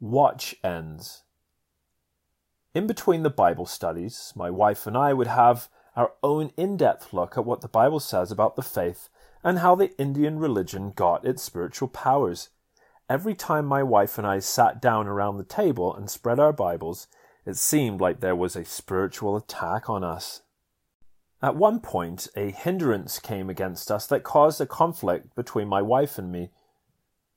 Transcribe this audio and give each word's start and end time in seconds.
Watch 0.00 0.54
ends. 0.62 1.22
In 2.74 2.86
between 2.86 3.22
the 3.22 3.30
Bible 3.30 3.64
studies, 3.64 4.32
my 4.36 4.50
wife 4.50 4.86
and 4.86 4.96
I 4.96 5.14
would 5.14 5.26
have 5.26 5.70
our 5.96 6.12
own 6.22 6.52
in 6.58 6.76
depth 6.76 7.14
look 7.14 7.38
at 7.38 7.46
what 7.46 7.62
the 7.62 7.68
Bible 7.68 8.00
says 8.00 8.30
about 8.30 8.56
the 8.56 8.62
faith 8.62 9.08
and 9.42 9.60
how 9.60 9.74
the 9.74 9.96
Indian 9.96 10.38
religion 10.38 10.90
got 10.90 11.24
its 11.24 11.42
spiritual 11.42 11.88
powers. 11.88 12.50
Every 13.08 13.34
time 13.34 13.64
my 13.64 13.82
wife 13.82 14.18
and 14.18 14.26
I 14.26 14.40
sat 14.40 14.82
down 14.82 15.06
around 15.06 15.38
the 15.38 15.44
table 15.44 15.94
and 15.94 16.10
spread 16.10 16.38
our 16.38 16.52
Bibles, 16.52 17.06
it 17.46 17.56
seemed 17.56 17.98
like 17.98 18.20
there 18.20 18.36
was 18.36 18.54
a 18.54 18.64
spiritual 18.66 19.36
attack 19.36 19.88
on 19.88 20.04
us. 20.04 20.42
At 21.40 21.56
one 21.56 21.80
point, 21.80 22.28
a 22.36 22.50
hindrance 22.50 23.18
came 23.18 23.48
against 23.48 23.90
us 23.90 24.06
that 24.08 24.24
caused 24.24 24.60
a 24.60 24.66
conflict 24.66 25.34
between 25.34 25.68
my 25.68 25.80
wife 25.80 26.18
and 26.18 26.30
me. 26.30 26.50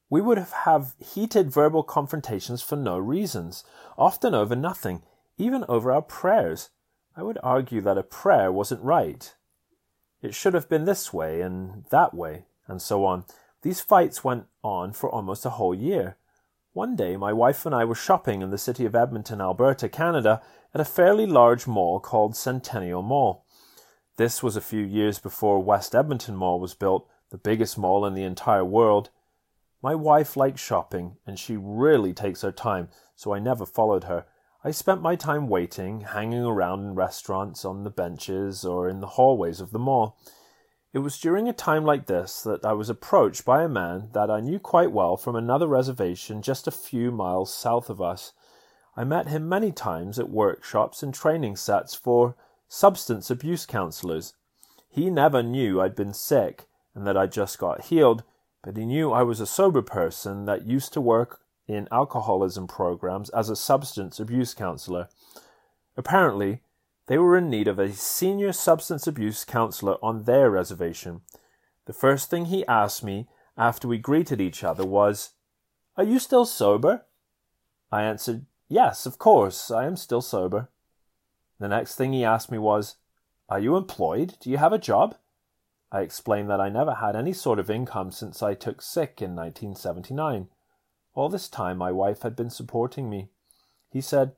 We 0.10 0.22
would 0.22 0.40
have 0.40 0.94
heated 0.98 1.52
verbal 1.52 1.84
confrontations 1.84 2.62
for 2.62 2.76
no 2.76 2.98
reasons, 2.98 3.64
often 3.98 4.34
over 4.34 4.56
nothing, 4.56 5.04
even 5.38 5.64
over 5.70 5.92
our 5.92 6.02
prayers. 6.02 6.70
I 7.16 7.24
would 7.24 7.38
argue 7.44 7.82
that 7.82 7.98
a 7.98 8.04
prayer 8.04 8.52
wasn't 8.52 8.84
right. 8.84 9.34
It 10.22 10.34
should 10.34 10.54
have 10.54 10.68
been 10.68 10.86
this 10.86 11.14
way 11.14 11.42
and 11.42 11.86
that 11.92 12.14
way, 12.14 12.46
and 12.68 12.82
so 12.82 13.06
on. 13.06 13.26
These 13.62 13.82
fights 13.82 14.24
went 14.24 14.46
on 14.64 14.94
for 14.94 15.10
almost 15.10 15.46
a 15.46 15.52
whole 15.52 15.76
year. 15.76 16.18
One 16.74 16.96
day, 16.96 17.16
my 17.18 17.34
wife 17.34 17.66
and 17.66 17.76
I 17.76 17.86
were 17.86 17.96
shopping 17.96 18.42
in 18.42 18.52
the 18.52 18.58
city 18.58 18.86
of 18.86 18.96
Edmonton, 18.96 19.42
Alberta, 19.42 19.90
Canada, 19.90 20.42
at 20.74 20.82
a 20.82 20.86
fairly 20.86 21.26
large 21.26 21.68
mall 21.68 22.00
called 22.00 22.36
Centennial 22.36 23.02
Mall. 23.02 23.46
This 24.18 24.42
was 24.42 24.56
a 24.56 24.62
few 24.62 24.84
years 24.84 25.20
before 25.20 25.64
West 25.64 25.94
Edmonton 25.96 26.36
Mall 26.36 26.60
was 26.60 26.74
built, 26.74 27.08
the 27.32 27.38
biggest 27.38 27.78
mall 27.78 28.06
in 28.06 28.14
the 28.14 28.24
entire 28.24 28.66
world. 28.66 29.10
My 29.82 29.96
wife 29.96 30.36
likes 30.36 30.62
shopping, 30.62 31.18
and 31.26 31.40
she 31.40 31.56
really 31.56 32.14
takes 32.14 32.42
her 32.42 32.52
time, 32.52 32.90
so 33.16 33.34
I 33.34 33.40
never 33.40 33.66
followed 33.66 34.04
her. 34.06 34.26
I 34.64 34.72
spent 34.72 35.02
my 35.02 35.16
time 35.16 35.48
waiting, 35.48 36.02
hanging 36.02 36.44
around 36.44 36.82
in 36.82 36.96
restaurants, 36.96 37.64
on 37.64 37.86
the 37.86 37.90
benches, 37.90 38.66
or 38.66 38.90
in 38.90 39.00
the 39.00 39.08
hallways 39.08 39.62
of 39.62 39.72
the 39.72 39.80
mall. 39.80 40.18
It 40.92 41.00
was 41.00 41.20
during 41.20 41.48
a 41.48 41.54
time 41.54 41.86
like 41.86 42.08
this 42.08 42.42
that 42.42 42.66
I 42.66 42.74
was 42.74 42.90
approached 42.90 43.46
by 43.46 43.64
a 43.64 43.70
man 43.70 44.10
that 44.14 44.30
I 44.30 44.42
knew 44.42 44.60
quite 44.60 44.92
well 44.92 45.16
from 45.16 45.36
another 45.36 45.68
reservation 45.68 46.42
just 46.42 46.68
a 46.68 46.72
few 46.72 47.12
miles 47.12 47.54
south 47.54 47.90
of 47.90 48.02
us. 48.02 48.34
I 48.98 49.04
met 49.04 49.28
him 49.28 49.48
many 49.48 49.72
times 49.72 50.18
at 50.18 50.30
workshops 50.30 51.04
and 51.04 51.14
training 51.14 51.56
sets 51.58 51.94
for 51.94 52.36
substance 52.68 53.30
abuse 53.30 53.66
counselors. 53.66 54.34
He 54.90 55.12
never 55.12 55.44
knew 55.44 55.80
I'd 55.80 55.96
been 55.96 56.14
sick 56.14 56.68
and 56.96 57.06
that 57.06 57.16
I'd 57.16 57.32
just 57.32 57.60
got 57.60 57.86
healed, 57.86 58.24
but 58.64 58.78
he 58.78 58.86
knew 58.86 59.12
I 59.12 59.24
was 59.24 59.40
a 59.40 59.46
sober 59.46 59.82
person 59.82 60.46
that 60.46 60.66
used 60.66 60.94
to 60.94 61.02
work 61.02 61.42
in 61.68 61.88
alcoholism 61.92 62.68
programs 62.68 63.30
as 63.30 63.50
a 63.50 63.56
substance 63.56 64.20
abuse 64.20 64.54
counselor. 64.54 65.08
Apparently, 65.96 66.62
they 67.08 67.18
were 67.18 67.38
in 67.38 67.50
need 67.50 67.68
of 67.68 67.80
a 67.80 67.94
senior 67.94 68.52
substance 68.52 69.08
abuse 69.08 69.46
counselor 69.46 69.98
on 70.04 70.24
their 70.24 70.50
reservation. 70.50 71.22
The 71.86 71.94
first 71.94 72.30
thing 72.30 72.46
he 72.46 72.66
asked 72.68 73.04
me 73.04 73.28
after 73.58 73.88
we 73.88 73.98
greeted 73.98 74.40
each 74.40 74.64
other 74.64 74.86
was, 74.86 75.32
Are 75.98 76.04
you 76.04 76.20
still 76.20 76.46
sober? 76.46 77.06
I 77.92 78.04
answered, 78.04 78.46
Yes, 78.68 79.06
of 79.06 79.18
course, 79.18 79.72
I 79.72 79.86
am 79.86 79.96
still 79.96 80.22
sober. 80.22 80.70
The 81.60 81.68
next 81.68 81.96
thing 81.96 82.14
he 82.14 82.24
asked 82.24 82.52
me 82.52 82.58
was, 82.58 82.98
Are 83.50 83.60
you 83.60 83.76
employed? 83.76 84.36
Do 84.40 84.50
you 84.50 84.58
have 84.58 84.74
a 84.74 84.78
job? 84.78 85.16
I 85.92 86.02
explained 86.02 86.50
that 86.50 86.62
I 86.62 86.70
never 86.70 86.96
had 86.96 87.16
any 87.16 87.34
sort 87.34 87.60
of 87.60 87.70
income 87.70 88.12
since 88.12 88.44
I 88.44 88.54
took 88.54 88.82
sick 88.82 89.22
in 89.22 89.36
1979. 89.36 90.48
All 91.16 91.30
this 91.30 91.50
time 91.50 91.78
my 91.78 91.92
wife 91.92 92.22
had 92.22 92.36
been 92.36 92.52
supporting 92.52 93.10
me. 93.10 93.30
He 93.92 94.02
said, 94.02 94.34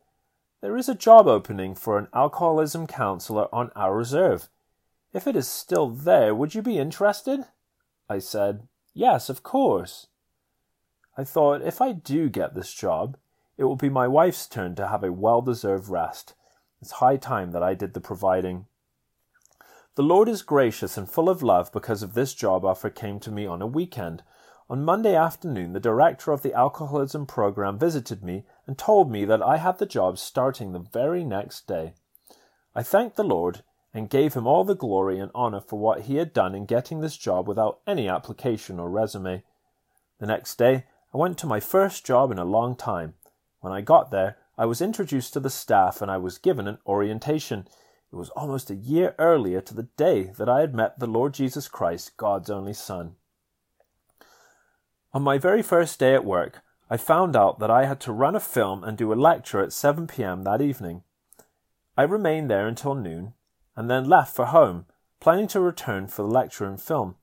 There 0.61 0.77
is 0.77 0.87
a 0.87 0.95
job 0.95 1.27
opening 1.27 1.75
for 1.75 1.97
an 1.97 2.07
alcoholism 2.13 2.87
counselor 2.87 3.53
on 3.53 3.71
our 3.75 3.95
reserve. 3.95 4.49
If 5.13 5.27
it 5.27 5.35
is 5.35 5.47
still 5.47 5.89
there, 5.89 6.33
would 6.33 6.55
you 6.55 6.61
be 6.61 6.79
interested? 6.79 7.41
I 8.09 8.19
said, 8.19 8.67
Yes, 8.93 9.29
of 9.29 9.43
course. 9.43 10.07
I 11.17 11.25
thought 11.25 11.61
if 11.61 11.81
I 11.81 11.91
do 11.91 12.29
get 12.29 12.55
this 12.55 12.73
job, 12.73 13.17
it 13.57 13.65
will 13.65 13.75
be 13.75 13.89
my 13.89 14.07
wife's 14.07 14.47
turn 14.47 14.75
to 14.75 14.87
have 14.87 15.03
a 15.03 15.11
well 15.11 15.41
deserved 15.41 15.89
rest. 15.89 16.33
It's 16.81 16.93
high 16.93 17.17
time 17.17 17.51
that 17.51 17.61
I 17.61 17.73
did 17.73 17.93
the 17.93 18.01
providing. 18.01 18.65
The 19.95 20.03
Lord 20.03 20.29
is 20.29 20.41
gracious 20.41 20.97
and 20.97 21.09
full 21.09 21.27
of 21.27 21.43
love 21.43 21.69
because 21.73 22.01
of 22.01 22.13
this 22.13 22.33
job 22.33 22.63
offer 22.63 22.89
came 22.89 23.19
to 23.19 23.31
me 23.31 23.45
on 23.45 23.61
a 23.61 23.67
weekend. 23.67 24.23
On 24.69 24.85
Monday 24.85 25.15
afternoon, 25.15 25.73
the 25.73 25.81
director 25.81 26.31
of 26.31 26.43
the 26.43 26.53
alcoholism 26.53 27.25
program 27.25 27.77
visited 27.77 28.23
me 28.23 28.45
and 28.65 28.77
told 28.77 29.11
me 29.11 29.25
that 29.25 29.41
I 29.41 29.57
had 29.57 29.79
the 29.79 29.85
job 29.85 30.17
starting 30.17 30.71
the 30.71 30.79
very 30.79 31.25
next 31.25 31.67
day. 31.67 31.93
I 32.73 32.83
thanked 32.83 33.17
the 33.17 33.23
Lord 33.25 33.63
and 33.93 34.09
gave 34.09 34.33
him 34.33 34.47
all 34.47 34.63
the 34.63 34.75
glory 34.75 35.19
and 35.19 35.29
honor 35.35 35.59
for 35.59 35.77
what 35.77 36.03
he 36.03 36.15
had 36.15 36.31
done 36.31 36.55
in 36.55 36.65
getting 36.65 37.01
this 37.01 37.17
job 37.17 37.45
without 37.45 37.81
any 37.85 38.07
application 38.07 38.79
or 38.79 38.89
resume. 38.89 39.43
The 40.19 40.25
next 40.25 40.55
day, 40.57 40.85
I 41.13 41.17
went 41.17 41.37
to 41.39 41.47
my 41.47 41.59
first 41.59 42.05
job 42.05 42.31
in 42.31 42.39
a 42.39 42.45
long 42.45 42.77
time. 42.77 43.15
When 43.59 43.73
I 43.73 43.81
got 43.81 44.09
there, 44.09 44.37
I 44.57 44.65
was 44.67 44.81
introduced 44.81 45.33
to 45.33 45.41
the 45.41 45.49
staff 45.49 46.01
and 46.01 46.09
I 46.09 46.15
was 46.15 46.37
given 46.37 46.69
an 46.69 46.77
orientation. 46.85 47.67
It 48.11 48.17
was 48.17 48.29
almost 48.31 48.69
a 48.69 48.75
year 48.75 49.15
earlier 49.17 49.61
to 49.61 49.73
the 49.73 49.87
day 49.95 50.33
that 50.37 50.49
I 50.49 50.59
had 50.59 50.75
met 50.75 50.99
the 50.99 51.07
Lord 51.07 51.33
Jesus 51.33 51.69
Christ, 51.69 52.17
God's 52.17 52.49
only 52.49 52.73
Son. 52.73 53.15
On 55.13 55.21
my 55.21 55.37
very 55.37 55.61
first 55.61 55.97
day 55.97 56.13
at 56.13 56.25
work, 56.25 56.61
I 56.89 56.97
found 56.97 57.37
out 57.37 57.59
that 57.59 57.71
I 57.71 57.85
had 57.85 58.01
to 58.01 58.11
run 58.11 58.35
a 58.35 58.41
film 58.41 58.83
and 58.83 58.97
do 58.97 59.13
a 59.13 59.15
lecture 59.15 59.61
at 59.61 59.71
7 59.71 60.07
p.m. 60.07 60.43
that 60.43 60.61
evening. 60.61 61.03
I 61.95 62.03
remained 62.03 62.49
there 62.49 62.67
until 62.67 62.95
noon 62.95 63.33
and 63.77 63.89
then 63.89 64.09
left 64.09 64.35
for 64.35 64.47
home, 64.47 64.87
planning 65.21 65.47
to 65.47 65.61
return 65.61 66.07
for 66.07 66.23
the 66.23 66.27
lecture 66.27 66.65
and 66.65 66.81
film. 66.81 67.15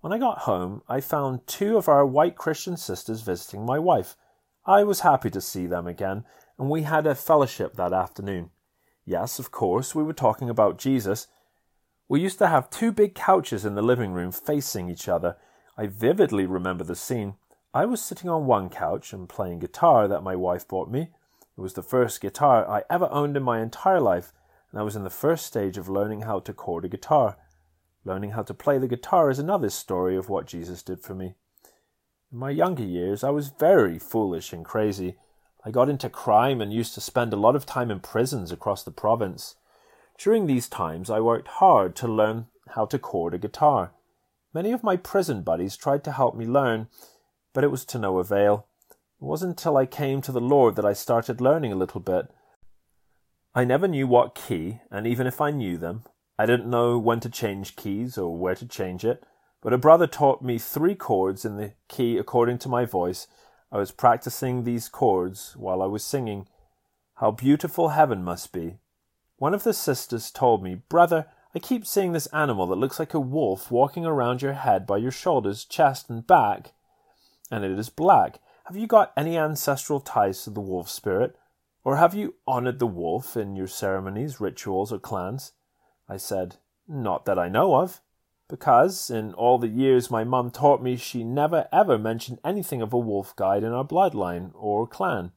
When 0.00 0.12
I 0.12 0.18
got 0.18 0.40
home, 0.40 0.82
I 0.88 1.00
found 1.00 1.46
two 1.48 1.76
of 1.76 1.88
our 1.88 2.06
white 2.06 2.36
Christian 2.36 2.76
sisters 2.76 3.22
visiting 3.22 3.66
my 3.66 3.80
wife. 3.80 4.16
I 4.64 4.84
was 4.84 5.00
happy 5.00 5.30
to 5.30 5.40
see 5.40 5.66
them 5.66 5.88
again, 5.88 6.24
and 6.56 6.70
we 6.70 6.82
had 6.82 7.06
a 7.06 7.16
fellowship 7.16 7.74
that 7.74 7.92
afternoon. 7.92 8.50
Yes, 9.06 9.38
of 9.38 9.52
course, 9.52 9.94
we 9.94 10.02
were 10.02 10.12
talking 10.12 10.50
about 10.50 10.78
Jesus. 10.78 11.28
We 12.08 12.20
used 12.20 12.38
to 12.38 12.48
have 12.48 12.68
two 12.68 12.90
big 12.90 13.14
couches 13.14 13.64
in 13.64 13.76
the 13.76 13.82
living 13.82 14.12
room 14.12 14.32
facing 14.32 14.90
each 14.90 15.08
other. 15.08 15.36
I 15.78 15.86
vividly 15.86 16.44
remember 16.44 16.82
the 16.82 16.96
scene. 16.96 17.34
I 17.72 17.84
was 17.84 18.02
sitting 18.02 18.28
on 18.28 18.46
one 18.46 18.68
couch 18.68 19.12
and 19.12 19.28
playing 19.28 19.60
guitar 19.60 20.08
that 20.08 20.24
my 20.24 20.34
wife 20.34 20.66
bought 20.66 20.90
me. 20.90 21.10
It 21.56 21.60
was 21.60 21.74
the 21.74 21.82
first 21.82 22.20
guitar 22.20 22.68
I 22.68 22.82
ever 22.90 23.08
owned 23.12 23.36
in 23.36 23.44
my 23.44 23.60
entire 23.60 24.00
life, 24.00 24.32
and 24.70 24.80
I 24.80 24.82
was 24.82 24.96
in 24.96 25.04
the 25.04 25.10
first 25.10 25.46
stage 25.46 25.78
of 25.78 25.88
learning 25.88 26.22
how 26.22 26.40
to 26.40 26.52
chord 26.52 26.84
a 26.84 26.88
guitar. 26.88 27.36
Learning 28.04 28.30
how 28.30 28.42
to 28.42 28.54
play 28.54 28.78
the 28.78 28.88
guitar 28.88 29.30
is 29.30 29.38
another 29.38 29.70
story 29.70 30.16
of 30.16 30.28
what 30.28 30.46
Jesus 30.46 30.82
did 30.82 31.00
for 31.00 31.14
me. 31.14 31.34
In 32.32 32.38
my 32.38 32.50
younger 32.50 32.82
years, 32.82 33.22
I 33.22 33.30
was 33.30 33.48
very 33.48 34.00
foolish 34.00 34.52
and 34.52 34.64
crazy. 34.64 35.16
I 35.66 35.72
got 35.72 35.88
into 35.88 36.08
crime 36.08 36.60
and 36.60 36.72
used 36.72 36.94
to 36.94 37.00
spend 37.00 37.32
a 37.32 37.36
lot 37.36 37.56
of 37.56 37.66
time 37.66 37.90
in 37.90 37.98
prisons 37.98 38.52
across 38.52 38.84
the 38.84 38.92
province. 38.92 39.56
During 40.16 40.46
these 40.46 40.68
times, 40.68 41.10
I 41.10 41.18
worked 41.18 41.48
hard 41.48 41.96
to 41.96 42.06
learn 42.06 42.46
how 42.68 42.86
to 42.86 43.00
chord 43.00 43.34
a 43.34 43.38
guitar. 43.38 43.90
Many 44.54 44.70
of 44.70 44.84
my 44.84 44.96
prison 44.96 45.42
buddies 45.42 45.76
tried 45.76 46.04
to 46.04 46.12
help 46.12 46.36
me 46.36 46.46
learn, 46.46 46.86
but 47.52 47.64
it 47.64 47.72
was 47.72 47.84
to 47.86 47.98
no 47.98 48.18
avail. 48.18 48.68
It 49.20 49.24
wasn't 49.24 49.58
until 49.58 49.76
I 49.76 49.86
came 49.86 50.22
to 50.22 50.30
the 50.30 50.40
Lord 50.40 50.76
that 50.76 50.84
I 50.84 50.92
started 50.92 51.40
learning 51.40 51.72
a 51.72 51.76
little 51.76 52.00
bit. 52.00 52.30
I 53.52 53.64
never 53.64 53.88
knew 53.88 54.06
what 54.06 54.36
key, 54.36 54.82
and 54.88 55.04
even 55.04 55.26
if 55.26 55.40
I 55.40 55.50
knew 55.50 55.78
them, 55.78 56.04
I 56.38 56.46
didn't 56.46 56.70
know 56.70 56.96
when 56.96 57.18
to 57.20 57.28
change 57.28 57.74
keys 57.74 58.16
or 58.16 58.38
where 58.38 58.54
to 58.54 58.68
change 58.68 59.04
it. 59.04 59.24
But 59.62 59.72
a 59.72 59.78
brother 59.78 60.06
taught 60.06 60.42
me 60.42 60.58
three 60.58 60.94
chords 60.94 61.44
in 61.44 61.56
the 61.56 61.72
key 61.88 62.18
according 62.18 62.58
to 62.58 62.68
my 62.68 62.84
voice, 62.84 63.26
I 63.72 63.78
was 63.78 63.90
practicing 63.90 64.62
these 64.62 64.88
chords 64.88 65.54
while 65.56 65.82
I 65.82 65.86
was 65.86 66.04
singing. 66.04 66.46
How 67.16 67.30
beautiful 67.30 67.90
heaven 67.90 68.22
must 68.22 68.52
be. 68.52 68.78
One 69.38 69.54
of 69.54 69.64
the 69.64 69.74
sisters 69.74 70.30
told 70.30 70.62
me, 70.62 70.76
Brother, 70.88 71.26
I 71.54 71.58
keep 71.58 71.86
seeing 71.86 72.12
this 72.12 72.26
animal 72.28 72.66
that 72.66 72.76
looks 72.76 72.98
like 72.98 73.14
a 73.14 73.20
wolf 73.20 73.70
walking 73.70 74.06
around 74.06 74.42
your 74.42 74.52
head 74.52 74.86
by 74.86 74.98
your 74.98 75.10
shoulders, 75.10 75.64
chest, 75.64 76.08
and 76.10 76.26
back. 76.26 76.74
And 77.50 77.64
it 77.64 77.78
is 77.78 77.88
black. 77.88 78.38
Have 78.66 78.76
you 78.76 78.86
got 78.86 79.12
any 79.16 79.36
ancestral 79.36 80.00
ties 80.00 80.44
to 80.44 80.50
the 80.50 80.60
wolf 80.60 80.88
spirit? 80.88 81.36
Or 81.84 81.96
have 81.96 82.14
you 82.14 82.34
honored 82.46 82.78
the 82.78 82.86
wolf 82.86 83.36
in 83.36 83.56
your 83.56 83.68
ceremonies, 83.68 84.40
rituals, 84.40 84.92
or 84.92 84.98
clans? 84.98 85.52
I 86.08 86.16
said, 86.16 86.56
Not 86.88 87.24
that 87.26 87.38
I 87.38 87.48
know 87.48 87.76
of 87.76 88.00
because 88.48 89.10
in 89.10 89.34
all 89.34 89.58
the 89.58 89.68
years 89.68 90.10
my 90.10 90.24
mum 90.24 90.50
taught 90.50 90.82
me 90.82 90.96
she 90.96 91.24
never 91.24 91.68
ever 91.72 91.98
mentioned 91.98 92.38
anything 92.44 92.82
of 92.82 92.92
a 92.92 92.98
wolf 92.98 93.34
guide 93.36 93.64
in 93.64 93.72
our 93.72 93.84
bloodline 93.84 94.50
or 94.54 94.86
clan. 94.86 95.32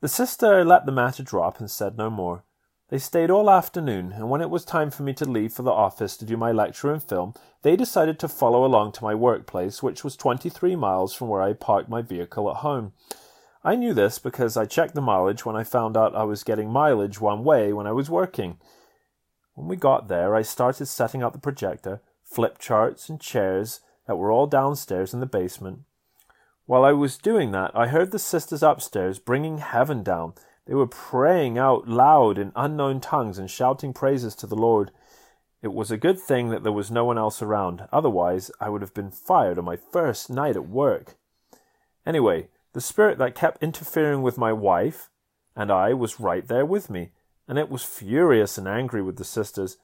The 0.00 0.08
sister 0.08 0.64
let 0.64 0.86
the 0.86 0.92
matter 0.92 1.22
drop 1.22 1.60
and 1.60 1.70
said 1.70 1.96
no 1.96 2.10
more. 2.10 2.44
They 2.90 2.98
stayed 2.98 3.30
all 3.30 3.50
afternoon, 3.50 4.12
and 4.12 4.28
when 4.28 4.42
it 4.42 4.50
was 4.50 4.64
time 4.64 4.90
for 4.90 5.02
me 5.02 5.14
to 5.14 5.24
leave 5.24 5.54
for 5.54 5.62
the 5.62 5.72
office 5.72 6.18
to 6.18 6.26
do 6.26 6.36
my 6.36 6.52
lecture 6.52 6.92
and 6.92 7.02
film, 7.02 7.32
they 7.62 7.76
decided 7.76 8.18
to 8.18 8.28
follow 8.28 8.64
along 8.64 8.92
to 8.92 9.02
my 9.02 9.14
workplace, 9.14 9.82
which 9.82 10.04
was 10.04 10.16
twenty 10.16 10.50
three 10.50 10.76
miles 10.76 11.14
from 11.14 11.28
where 11.28 11.40
I 11.40 11.54
parked 11.54 11.88
my 11.88 12.02
vehicle 12.02 12.50
at 12.50 12.56
home. 12.56 12.92
I 13.64 13.76
knew 13.76 13.94
this 13.94 14.18
because 14.18 14.58
I 14.58 14.66
checked 14.66 14.94
the 14.94 15.00
mileage 15.00 15.46
when 15.46 15.56
I 15.56 15.64
found 15.64 15.96
out 15.96 16.14
I 16.14 16.24
was 16.24 16.44
getting 16.44 16.70
mileage 16.70 17.18
one 17.18 17.42
way 17.42 17.72
when 17.72 17.86
I 17.86 17.92
was 17.92 18.10
working. 18.10 18.58
When 19.54 19.68
we 19.68 19.76
got 19.76 20.08
there, 20.08 20.34
I 20.34 20.42
started 20.42 20.86
setting 20.86 21.22
up 21.22 21.32
the 21.32 21.38
projector, 21.38 22.00
flip 22.22 22.58
charts, 22.58 23.08
and 23.08 23.20
chairs 23.20 23.80
that 24.06 24.16
were 24.16 24.30
all 24.30 24.46
downstairs 24.46 25.14
in 25.14 25.20
the 25.20 25.26
basement. 25.26 25.80
While 26.66 26.84
I 26.84 26.92
was 26.92 27.18
doing 27.18 27.52
that, 27.52 27.70
I 27.74 27.88
heard 27.88 28.10
the 28.10 28.18
sisters 28.18 28.62
upstairs 28.62 29.18
bringing 29.18 29.58
heaven 29.58 30.02
down. 30.02 30.34
They 30.66 30.74
were 30.74 30.86
praying 30.86 31.58
out 31.58 31.86
loud 31.86 32.38
in 32.38 32.52
unknown 32.56 33.00
tongues 33.00 33.38
and 33.38 33.50
shouting 33.50 33.92
praises 33.92 34.34
to 34.36 34.46
the 34.46 34.56
Lord. 34.56 34.90
It 35.62 35.72
was 35.72 35.90
a 35.90 35.96
good 35.96 36.18
thing 36.18 36.48
that 36.48 36.62
there 36.62 36.72
was 36.72 36.90
no 36.90 37.04
one 37.04 37.18
else 37.18 37.40
around, 37.40 37.86
otherwise, 37.92 38.50
I 38.60 38.70
would 38.70 38.82
have 38.82 38.94
been 38.94 39.10
fired 39.10 39.58
on 39.58 39.64
my 39.64 39.76
first 39.76 40.30
night 40.30 40.56
at 40.56 40.68
work. 40.68 41.16
Anyway, 42.06 42.48
the 42.72 42.80
spirit 42.80 43.18
that 43.18 43.34
kept 43.34 43.62
interfering 43.62 44.22
with 44.22 44.36
my 44.36 44.52
wife 44.52 45.10
and 45.56 45.70
I 45.70 45.94
was 45.94 46.20
right 46.20 46.46
there 46.46 46.66
with 46.66 46.90
me, 46.90 47.12
and 47.46 47.58
it 47.58 47.68
was 47.68 47.84
furious 47.84 48.58
and 48.58 48.66
angry 48.66 49.02
with 49.02 49.16
the 49.16 49.24
sisters. 49.24 49.76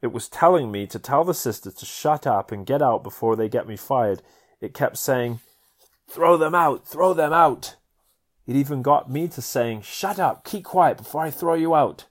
It 0.00 0.12
was 0.12 0.28
telling 0.28 0.72
me 0.72 0.86
to 0.88 0.98
tell 0.98 1.24
the 1.24 1.34
sisters 1.34 1.74
to 1.74 1.86
shut 1.86 2.26
up 2.26 2.50
and 2.50 2.66
get 2.66 2.82
out 2.82 3.02
before 3.02 3.36
they 3.36 3.48
get 3.48 3.68
me 3.68 3.76
fired. 3.76 4.22
It 4.60 4.74
kept 4.74 4.96
saying, 4.96 5.40
Throw 6.08 6.36
them 6.36 6.54
out, 6.54 6.86
throw 6.86 7.14
them 7.14 7.32
out. 7.32 7.76
It 8.46 8.56
even 8.56 8.82
got 8.82 9.10
me 9.10 9.28
to 9.28 9.40
saying, 9.40 9.82
Shut 9.82 10.18
up, 10.18 10.44
keep 10.44 10.64
quiet 10.64 10.98
before 10.98 11.22
I 11.22 11.30
throw 11.30 11.54
you 11.54 11.74
out. 11.74 12.06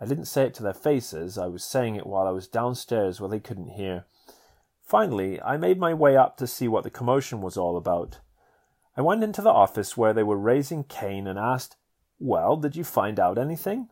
I 0.00 0.06
didn't 0.06 0.26
say 0.26 0.44
it 0.44 0.54
to 0.54 0.62
their 0.62 0.72
faces, 0.72 1.36
I 1.36 1.46
was 1.46 1.64
saying 1.64 1.96
it 1.96 2.06
while 2.06 2.26
I 2.26 2.30
was 2.30 2.46
downstairs 2.46 3.20
where 3.20 3.28
they 3.28 3.40
couldn't 3.40 3.70
hear. 3.70 4.04
Finally, 4.80 5.42
I 5.42 5.56
made 5.56 5.78
my 5.78 5.92
way 5.92 6.16
up 6.16 6.36
to 6.36 6.46
see 6.46 6.68
what 6.68 6.84
the 6.84 6.90
commotion 6.90 7.40
was 7.40 7.56
all 7.56 7.76
about. 7.76 8.20
I 8.96 9.02
went 9.02 9.24
into 9.24 9.42
the 9.42 9.50
office 9.50 9.96
where 9.96 10.12
they 10.12 10.22
were 10.22 10.38
raising 10.38 10.84
Cain 10.84 11.26
and 11.26 11.38
asked, 11.38 11.76
Well, 12.18 12.56
did 12.56 12.76
you 12.76 12.84
find 12.84 13.18
out 13.18 13.38
anything? 13.38 13.88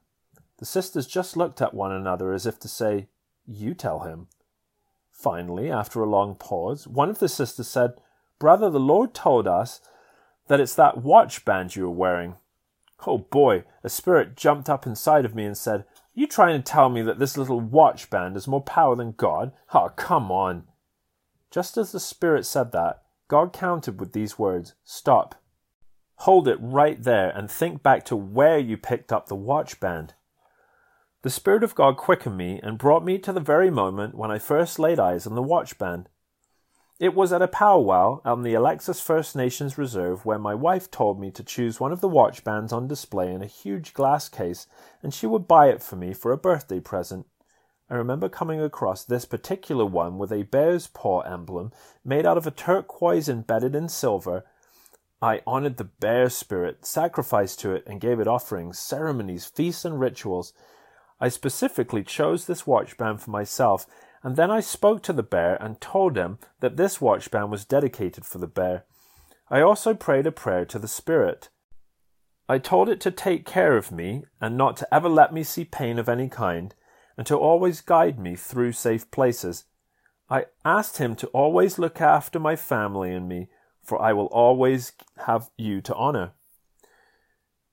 The 0.58 0.64
sisters 0.64 1.06
just 1.06 1.36
looked 1.36 1.60
at 1.60 1.74
one 1.74 1.92
another 1.92 2.32
as 2.32 2.46
if 2.46 2.58
to 2.60 2.68
say, 2.68 3.08
You 3.46 3.74
tell 3.74 4.00
him. 4.00 4.28
Finally, 5.12 5.70
after 5.70 6.02
a 6.02 6.08
long 6.08 6.34
pause, 6.34 6.86
one 6.86 7.10
of 7.10 7.18
the 7.18 7.28
sisters 7.28 7.68
said, 7.68 7.94
Brother, 8.38 8.70
the 8.70 8.80
Lord 8.80 9.14
told 9.14 9.46
us 9.46 9.80
that 10.48 10.60
it's 10.60 10.74
that 10.74 11.02
watch 11.02 11.44
band 11.44 11.74
you 11.74 11.86
are 11.86 11.90
wearing. 11.90 12.36
Oh 13.06 13.18
boy, 13.18 13.64
a 13.82 13.88
spirit 13.88 14.36
jumped 14.36 14.68
up 14.68 14.86
inside 14.86 15.24
of 15.24 15.34
me 15.34 15.44
and 15.44 15.56
said, 15.56 15.84
you 16.18 16.26
trying 16.26 16.56
to 16.56 16.62
tell 16.62 16.88
me 16.88 17.02
that 17.02 17.18
this 17.18 17.36
little 17.36 17.60
watch 17.60 18.08
band 18.08 18.36
has 18.36 18.48
more 18.48 18.62
power 18.62 18.96
than 18.96 19.12
God? 19.12 19.52
Oh, 19.74 19.90
come 19.96 20.32
on. 20.32 20.64
Just 21.50 21.76
as 21.76 21.92
the 21.92 22.00
Spirit 22.00 22.46
said 22.46 22.72
that, 22.72 23.02
God 23.28 23.52
countered 23.52 24.00
with 24.00 24.14
these 24.14 24.38
words 24.38 24.72
Stop. 24.82 25.34
Hold 26.20 26.48
it 26.48 26.56
right 26.58 27.00
there 27.02 27.28
and 27.28 27.50
think 27.50 27.82
back 27.82 28.06
to 28.06 28.16
where 28.16 28.58
you 28.58 28.78
picked 28.78 29.12
up 29.12 29.26
the 29.26 29.34
watch 29.34 29.78
band. 29.78 30.14
The 31.26 31.30
Spirit 31.30 31.64
of 31.64 31.74
God 31.74 31.96
quickened 31.96 32.36
me 32.36 32.60
and 32.62 32.78
brought 32.78 33.04
me 33.04 33.18
to 33.18 33.32
the 33.32 33.40
very 33.40 33.68
moment 33.68 34.14
when 34.14 34.30
I 34.30 34.38
first 34.38 34.78
laid 34.78 35.00
eyes 35.00 35.26
on 35.26 35.34
the 35.34 35.42
watchband. 35.42 36.06
It 37.00 37.16
was 37.16 37.32
at 37.32 37.42
a 37.42 37.48
powwow 37.48 38.20
on 38.24 38.42
the 38.42 38.54
Alexis 38.54 39.00
First 39.00 39.34
Nations 39.34 39.76
Reserve 39.76 40.24
where 40.24 40.38
my 40.38 40.54
wife 40.54 40.88
told 40.88 41.18
me 41.18 41.32
to 41.32 41.42
choose 41.42 41.80
one 41.80 41.90
of 41.90 42.00
the 42.00 42.06
watch 42.06 42.44
bands 42.44 42.72
on 42.72 42.86
display 42.86 43.34
in 43.34 43.42
a 43.42 43.46
huge 43.46 43.92
glass 43.92 44.28
case 44.28 44.68
and 45.02 45.12
she 45.12 45.26
would 45.26 45.48
buy 45.48 45.68
it 45.68 45.82
for 45.82 45.96
me 45.96 46.14
for 46.14 46.30
a 46.30 46.38
birthday 46.38 46.78
present. 46.78 47.26
I 47.90 47.96
remember 47.96 48.28
coming 48.28 48.62
across 48.62 49.02
this 49.02 49.24
particular 49.24 49.84
one 49.84 50.18
with 50.18 50.30
a 50.30 50.44
bear's 50.44 50.86
paw 50.86 51.22
emblem 51.22 51.72
made 52.04 52.24
out 52.24 52.38
of 52.38 52.46
a 52.46 52.52
turquoise 52.52 53.28
embedded 53.28 53.74
in 53.74 53.88
silver. 53.88 54.44
I 55.20 55.42
honored 55.44 55.78
the 55.78 55.90
bear 55.98 56.30
spirit, 56.30 56.86
sacrificed 56.86 57.58
to 57.60 57.72
it, 57.72 57.82
and 57.84 58.00
gave 58.00 58.20
it 58.20 58.28
offerings, 58.28 58.78
ceremonies, 58.78 59.44
feasts, 59.44 59.84
and 59.84 59.98
rituals. 59.98 60.52
I 61.20 61.28
specifically 61.28 62.02
chose 62.02 62.46
this 62.46 62.66
watch 62.66 62.96
band 62.96 63.20
for 63.22 63.30
myself 63.30 63.86
and 64.26 64.34
then 64.34 64.50
I 64.50 64.58
spoke 64.58 65.04
to 65.04 65.12
the 65.12 65.22
bear 65.22 65.54
and 65.62 65.80
told 65.80 66.16
him 66.16 66.38
that 66.58 66.76
this 66.76 66.98
watchband 66.98 67.48
was 67.48 67.64
dedicated 67.64 68.24
for 68.24 68.38
the 68.38 68.48
bear. 68.48 68.84
I 69.48 69.60
also 69.60 69.94
prayed 69.94 70.26
a 70.26 70.32
prayer 70.32 70.64
to 70.64 70.80
the 70.80 70.88
spirit. 70.88 71.48
I 72.48 72.58
told 72.58 72.88
it 72.88 73.00
to 73.02 73.12
take 73.12 73.46
care 73.46 73.76
of 73.76 73.92
me 73.92 74.24
and 74.40 74.56
not 74.56 74.76
to 74.78 74.94
ever 74.94 75.08
let 75.08 75.32
me 75.32 75.44
see 75.44 75.64
pain 75.64 75.98
of 75.98 76.08
any 76.08 76.28
kind, 76.28 76.74
and 77.16 77.24
to 77.28 77.36
always 77.36 77.80
guide 77.80 78.18
me 78.18 78.34
through 78.34 78.72
safe 78.72 79.08
places. 79.12 79.66
I 80.28 80.46
asked 80.64 80.98
him 80.98 81.14
to 81.16 81.28
always 81.28 81.78
look 81.78 82.00
after 82.00 82.40
my 82.40 82.56
family 82.56 83.12
and 83.12 83.28
me, 83.28 83.48
for 83.80 84.02
I 84.02 84.12
will 84.12 84.26
always 84.26 84.90
have 85.18 85.50
you 85.56 85.80
to 85.82 85.94
honor. 85.94 86.32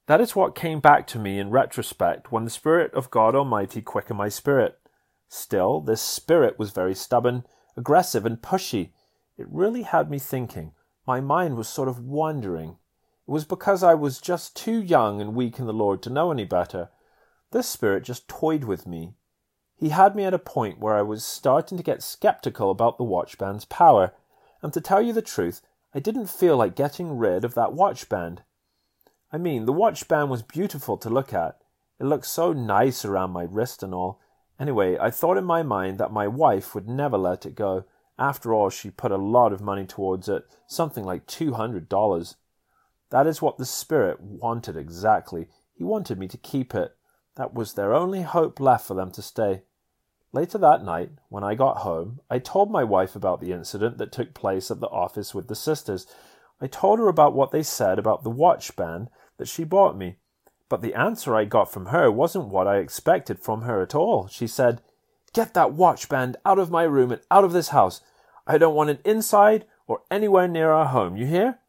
That 0.07 0.19
is 0.19 0.35
what 0.35 0.53
came 0.55 0.81
back 0.81 1.07
to 1.07 1.19
me 1.19 1.39
in 1.39 1.49
retrospect 1.49 2.29
when 2.29 2.43
the 2.43 2.49
Spirit 2.49 2.93
of 2.93 3.09
God 3.09 3.35
Almighty 3.35 3.81
quickened 3.81 4.17
my 4.17 4.27
spirit. 4.27 4.77
Still, 5.29 5.79
this 5.79 6.01
spirit 6.01 6.59
was 6.59 6.71
very 6.71 6.93
stubborn, 6.93 7.45
aggressive, 7.77 8.25
and 8.25 8.41
pushy. 8.41 8.91
It 9.37 9.47
really 9.49 9.83
had 9.83 10.11
me 10.11 10.19
thinking. 10.19 10.73
My 11.07 11.21
mind 11.21 11.55
was 11.55 11.69
sort 11.69 11.87
of 11.87 11.99
wandering. 11.99 12.71
It 13.27 13.31
was 13.31 13.45
because 13.45 13.81
I 13.81 13.93
was 13.93 14.19
just 14.19 14.57
too 14.57 14.81
young 14.81 15.21
and 15.21 15.35
weak 15.35 15.57
in 15.57 15.67
the 15.67 15.73
Lord 15.73 16.03
to 16.03 16.09
know 16.09 16.31
any 16.31 16.43
better. 16.43 16.89
This 17.51 17.69
spirit 17.69 18.03
just 18.03 18.27
toyed 18.27 18.65
with 18.65 18.85
me. 18.85 19.13
He 19.77 19.89
had 19.89 20.15
me 20.17 20.25
at 20.25 20.33
a 20.33 20.39
point 20.39 20.79
where 20.79 20.95
I 20.95 21.01
was 21.01 21.23
starting 21.23 21.77
to 21.77 21.83
get 21.83 22.03
skeptical 22.03 22.69
about 22.69 22.97
the 22.97 23.05
watchband's 23.05 23.65
power, 23.65 24.13
and 24.61 24.73
to 24.73 24.81
tell 24.81 25.01
you 25.01 25.13
the 25.13 25.21
truth, 25.21 25.61
I 25.95 25.99
didn't 25.99 26.29
feel 26.29 26.57
like 26.57 26.75
getting 26.75 27.17
rid 27.17 27.45
of 27.45 27.53
that 27.55 27.71
watchband. 27.71 28.39
I 29.33 29.37
mean, 29.37 29.65
the 29.65 29.73
watch 29.73 30.07
band 30.07 30.29
was 30.29 30.43
beautiful 30.43 30.97
to 30.97 31.09
look 31.09 31.33
at. 31.33 31.57
It 31.99 32.05
looked 32.05 32.27
so 32.27 32.53
nice 32.53 33.03
around 33.03 33.31
my 33.31 33.43
wrist 33.43 33.83
and 33.83 33.93
all, 33.93 34.21
Anyway, 34.59 34.97
I 34.99 35.09
thought 35.09 35.37
in 35.37 35.43
my 35.43 35.63
mind 35.63 35.97
that 35.97 36.13
my 36.13 36.27
wife 36.27 36.75
would 36.75 36.87
never 36.87 37.17
let 37.17 37.45
it 37.45 37.55
go. 37.55 37.85
After 38.19 38.53
all, 38.53 38.69
she 38.69 38.91
put 38.91 39.11
a 39.11 39.17
lot 39.17 39.51
of 39.51 39.61
money 39.61 39.85
towards 39.85 40.29
it, 40.29 40.45
something 40.67 41.03
like 41.03 41.25
two 41.25 41.53
hundred 41.53 41.89
dollars. 41.89 42.35
That 43.09 43.27
is 43.27 43.41
what 43.41 43.57
the 43.57 43.65
spirit 43.65 44.21
wanted 44.21 44.77
exactly. 44.77 45.47
He 45.73 45.83
wanted 45.83 46.19
me 46.19 46.27
to 46.27 46.37
keep 46.37 46.75
it. 46.75 46.95
That 47.35 47.53
was 47.53 47.73
their 47.73 47.93
only 47.93 48.21
hope 48.21 48.59
left 48.59 48.87
for 48.87 48.93
them 48.93 49.11
to 49.11 49.21
stay. 49.21 49.63
Later 50.31 50.57
that 50.59 50.83
night, 50.83 51.11
when 51.29 51.43
I 51.43 51.55
got 51.55 51.77
home, 51.77 52.21
I 52.29 52.39
told 52.39 52.71
my 52.71 52.83
wife 52.83 53.15
about 53.15 53.41
the 53.41 53.51
incident 53.51 53.97
that 53.97 54.11
took 54.11 54.33
place 54.33 54.71
at 54.71 54.79
the 54.79 54.87
office 54.87 55.33
with 55.33 55.47
the 55.47 55.55
sisters. 55.55 56.07
I 56.61 56.67
told 56.67 56.99
her 56.99 57.07
about 57.07 57.33
what 57.33 57.51
they 57.51 57.63
said 57.63 57.99
about 57.99 58.23
the 58.23 58.29
watch 58.29 58.75
band 58.75 59.09
that 59.43 59.49
she 59.49 59.65
bought 59.65 59.97
me. 59.97 60.15
But 60.69 60.81
the 60.81 60.93
answer 60.93 61.35
I 61.35 61.43
got 61.43 61.69
from 61.69 61.87
her 61.87 62.09
wasn't 62.09 62.47
what 62.47 62.65
I 62.65 62.77
expected 62.77 63.39
from 63.39 63.63
her 63.63 63.81
at 63.81 63.93
all. 63.93 64.27
She 64.29 64.47
said, 64.47 64.81
Get 65.33 65.53
that 65.53 65.73
watch 65.73 66.07
band 66.07 66.37
out 66.45 66.59
of 66.59 66.71
my 66.71 66.83
room 66.83 67.11
and 67.11 67.21
out 67.29 67.43
of 67.43 67.51
this 67.51 67.69
house. 67.69 67.99
I 68.47 68.57
don't 68.57 68.73
want 68.73 68.89
it 68.89 69.01
inside 69.03 69.65
or 69.85 70.03
anywhere 70.09 70.47
near 70.47 70.71
our 70.71 70.85
home, 70.85 71.17
you 71.17 71.25
hear? 71.25 71.59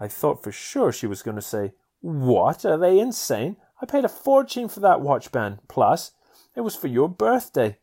I 0.00 0.08
thought 0.08 0.42
for 0.42 0.50
sure 0.50 0.90
she 0.90 1.06
was 1.06 1.22
going 1.22 1.36
to 1.36 1.42
say, 1.42 1.74
What? 2.00 2.64
Are 2.64 2.76
they 2.76 2.98
insane? 2.98 3.56
I 3.80 3.86
paid 3.86 4.04
a 4.04 4.08
fortune 4.08 4.68
for 4.68 4.80
that 4.80 5.00
watch 5.00 5.30
band. 5.30 5.60
Plus, 5.68 6.10
it 6.56 6.62
was 6.62 6.74
for 6.74 6.88
your 6.88 7.08
birthday. 7.08 7.78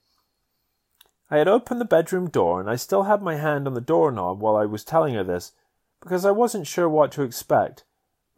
I 1.31 1.37
had 1.37 1.47
opened 1.47 1.79
the 1.79 1.85
bedroom 1.85 2.29
door 2.29 2.59
and 2.59 2.69
I 2.69 2.75
still 2.75 3.03
had 3.03 3.21
my 3.21 3.37
hand 3.37 3.67
on 3.67 3.73
the 3.73 3.79
doorknob 3.79 4.41
while 4.41 4.57
I 4.57 4.65
was 4.65 4.83
telling 4.83 5.13
her 5.13 5.23
this, 5.23 5.53
because 6.01 6.25
I 6.25 6.31
wasn't 6.31 6.67
sure 6.67 6.89
what 6.89 7.13
to 7.13 7.23
expect. 7.23 7.85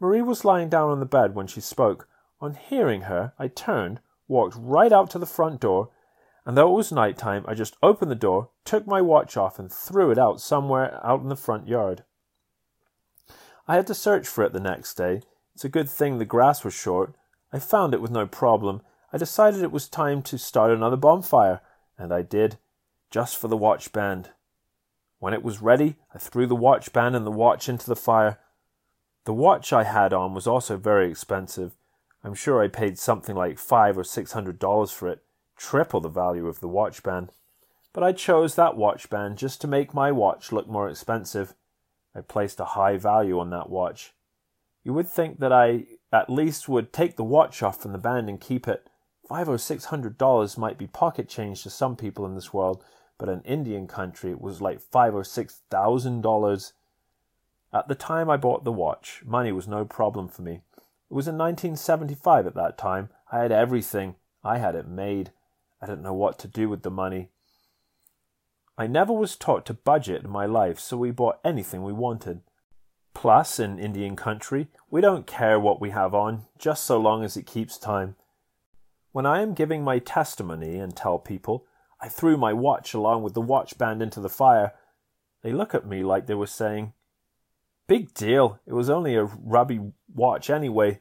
Marie 0.02 0.20
was 0.20 0.44
lying 0.44 0.68
down 0.68 0.90
on 0.90 0.98
the 0.98 1.06
bed 1.06 1.36
when 1.36 1.46
she 1.46 1.60
spoke, 1.60 2.08
on 2.40 2.54
hearing 2.54 3.02
her, 3.02 3.34
I 3.38 3.46
turned, 3.46 4.00
walked 4.26 4.56
right 4.58 4.92
out 4.92 5.08
to 5.10 5.18
the 5.20 5.26
front 5.26 5.60
door, 5.60 5.90
and 6.44 6.56
though 6.56 6.72
it 6.72 6.76
was 6.76 6.90
night 6.90 7.16
time, 7.16 7.44
I 7.46 7.54
just 7.54 7.76
opened 7.84 8.10
the 8.10 8.16
door, 8.16 8.50
took 8.64 8.84
my 8.84 9.00
watch 9.00 9.36
off, 9.36 9.60
and 9.60 9.70
threw 9.70 10.10
it 10.10 10.18
out 10.18 10.40
somewhere 10.40 10.98
out 11.06 11.22
in 11.22 11.28
the 11.28 11.36
front 11.36 11.68
yard. 11.68 12.02
I 13.68 13.76
had 13.76 13.86
to 13.86 13.94
search 13.94 14.26
for 14.26 14.42
it 14.42 14.52
the 14.52 14.58
next 14.58 14.94
day. 14.94 15.22
It's 15.54 15.64
a 15.64 15.68
good 15.68 15.88
thing 15.88 16.18
the 16.18 16.24
grass 16.24 16.64
was 16.64 16.74
short. 16.74 17.14
I 17.52 17.60
found 17.60 17.94
it 17.94 18.02
with 18.02 18.10
no 18.10 18.26
problem. 18.26 18.82
I 19.12 19.18
decided 19.18 19.62
it 19.62 19.70
was 19.70 19.88
time 19.88 20.20
to 20.22 20.36
start 20.36 20.72
another 20.72 20.96
bonfire, 20.96 21.60
and 21.96 22.12
I 22.12 22.22
did, 22.22 22.58
just 23.12 23.36
for 23.36 23.46
the 23.46 23.56
watch 23.56 23.92
band. 23.92 24.30
When 25.20 25.32
it 25.32 25.44
was 25.44 25.62
ready, 25.62 25.94
I 26.12 26.18
threw 26.18 26.48
the 26.48 26.56
watch 26.56 26.92
band 26.92 27.14
and 27.14 27.24
the 27.24 27.30
watch 27.30 27.68
into 27.68 27.86
the 27.86 27.94
fire. 27.94 28.40
The 29.24 29.32
watch 29.32 29.72
I 29.72 29.84
had 29.84 30.12
on 30.12 30.34
was 30.34 30.46
also 30.46 30.76
very 30.76 31.10
expensive. 31.10 31.76
I'm 32.24 32.34
sure 32.34 32.62
I 32.62 32.68
paid 32.68 32.98
something 32.98 33.36
like 33.36 33.58
five 33.58 33.96
or 33.96 34.04
six 34.04 34.32
hundred 34.32 34.58
dollars 34.58 34.90
for 34.90 35.08
it, 35.08 35.22
triple 35.56 36.00
the 36.00 36.08
value 36.08 36.46
of 36.46 36.60
the 36.60 36.68
watch 36.68 37.02
band. 37.02 37.30
But 37.92 38.02
I 38.02 38.12
chose 38.12 38.54
that 38.54 38.76
watch 38.76 39.10
band 39.10 39.38
just 39.38 39.60
to 39.60 39.68
make 39.68 39.94
my 39.94 40.10
watch 40.10 40.50
look 40.50 40.68
more 40.68 40.88
expensive. 40.88 41.54
I 42.14 42.20
placed 42.20 42.58
a 42.58 42.64
high 42.64 42.96
value 42.96 43.38
on 43.38 43.50
that 43.50 43.70
watch. 43.70 44.12
You 44.82 44.92
would 44.94 45.08
think 45.08 45.38
that 45.38 45.52
I 45.52 45.84
at 46.12 46.28
least 46.28 46.68
would 46.68 46.92
take 46.92 47.16
the 47.16 47.24
watch 47.24 47.62
off 47.62 47.80
from 47.80 47.92
the 47.92 47.98
band 47.98 48.28
and 48.28 48.40
keep 48.40 48.66
it. 48.66 48.88
Five 49.28 49.48
or 49.48 49.58
six 49.58 49.86
hundred 49.86 50.18
dollars 50.18 50.58
might 50.58 50.78
be 50.78 50.86
pocket 50.86 51.28
change 51.28 51.62
to 51.62 51.70
some 51.70 51.96
people 51.96 52.26
in 52.26 52.34
this 52.34 52.52
world, 52.52 52.84
but 53.18 53.28
in 53.28 53.40
Indian 53.42 53.86
country 53.86 54.32
it 54.32 54.40
was 54.40 54.60
like 54.60 54.80
five 54.80 55.14
or 55.14 55.24
six 55.24 55.60
thousand 55.70 56.22
dollars. 56.22 56.72
At 57.74 57.88
the 57.88 57.94
time 57.94 58.28
I 58.28 58.36
bought 58.36 58.64
the 58.64 58.72
watch, 58.72 59.22
money 59.24 59.50
was 59.50 59.66
no 59.66 59.84
problem 59.84 60.28
for 60.28 60.42
me. 60.42 60.60
It 61.10 61.14
was 61.14 61.26
in 61.26 61.38
1975 61.38 62.46
at 62.46 62.54
that 62.54 62.76
time. 62.76 63.08
I 63.30 63.38
had 63.40 63.52
everything. 63.52 64.16
I 64.44 64.58
had 64.58 64.74
it 64.74 64.86
made. 64.86 65.32
I 65.80 65.86
didn't 65.86 66.02
know 66.02 66.12
what 66.12 66.38
to 66.40 66.48
do 66.48 66.68
with 66.68 66.82
the 66.82 66.90
money. 66.90 67.30
I 68.76 68.86
never 68.86 69.12
was 69.12 69.36
taught 69.36 69.66
to 69.66 69.74
budget 69.74 70.24
in 70.24 70.30
my 70.30 70.46
life, 70.46 70.78
so 70.78 70.96
we 70.96 71.10
bought 71.10 71.40
anything 71.44 71.82
we 71.82 71.92
wanted. 71.92 72.40
Plus, 73.14 73.58
in 73.58 73.78
Indian 73.78 74.16
country, 74.16 74.68
we 74.90 75.00
don't 75.00 75.26
care 75.26 75.60
what 75.60 75.80
we 75.80 75.90
have 75.90 76.14
on, 76.14 76.46
just 76.58 76.84
so 76.84 76.98
long 76.98 77.24
as 77.24 77.36
it 77.36 77.46
keeps 77.46 77.78
time. 77.78 78.16
When 79.12 79.26
I 79.26 79.42
am 79.42 79.54
giving 79.54 79.84
my 79.84 79.98
testimony 79.98 80.78
and 80.78 80.96
tell 80.96 81.18
people 81.18 81.66
I 82.00 82.08
threw 82.08 82.36
my 82.36 82.52
watch 82.52 82.94
along 82.94 83.22
with 83.22 83.34
the 83.34 83.40
watch 83.40 83.78
band 83.78 84.02
into 84.02 84.20
the 84.20 84.28
fire, 84.28 84.72
they 85.42 85.52
look 85.52 85.74
at 85.74 85.86
me 85.86 86.02
like 86.02 86.26
they 86.26 86.34
were 86.34 86.46
saying, 86.46 86.94
Big 87.92 88.14
deal, 88.14 88.58
it 88.64 88.72
was 88.72 88.88
only 88.88 89.16
a 89.16 89.24
rubby 89.24 89.78
watch 90.14 90.48
anyway. 90.48 91.00